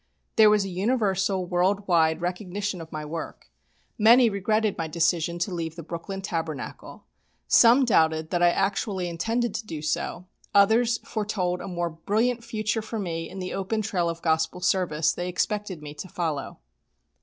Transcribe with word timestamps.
There 0.35 0.49
was 0.49 0.65
a 0.65 0.69
universal, 0.69 1.45
world 1.45 1.87
wide 1.87 2.21
recognition 2.21 2.81
of 2.81 2.91
my 2.91 3.05
work. 3.05 3.51
Many 3.99 4.31
regretted 4.31 4.75
my 4.75 4.87
decision 4.87 5.37
to 5.37 5.53
leave 5.53 5.75
the 5.75 5.83
Brooklyn 5.83 6.23
Tabernacle, 6.23 7.05
some 7.47 7.85
doubted 7.85 8.31
that 8.31 8.41
I 8.41 8.49
actually 8.49 9.07
intended 9.07 9.53
to 9.53 9.67
do 9.67 9.83
so, 9.83 10.25
others 10.55 10.97
foretold 11.05 11.61
a 11.61 11.67
more 11.67 11.91
brilliant 11.91 12.43
future 12.43 12.81
for 12.81 12.97
me 12.97 13.29
in 13.29 13.37
the 13.37 13.53
open 13.53 13.83
trail 13.83 14.09
of 14.09 14.23
Gospel 14.23 14.59
service 14.59 15.13
they 15.13 15.27
expected 15.29 15.83
me 15.83 15.93
to 15.93 16.07
follow. 16.09 16.57